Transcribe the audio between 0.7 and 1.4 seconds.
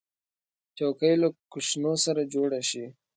چوکۍ له